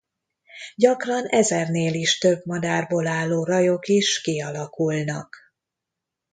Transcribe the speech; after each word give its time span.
Gyakran 0.75 1.25
ezernél 1.25 1.93
is 1.93 2.17
több 2.17 2.45
madárból 2.45 3.07
álló 3.07 3.43
rajok 3.43 3.87
is 3.87 4.21
kialakulnak. 4.21 5.35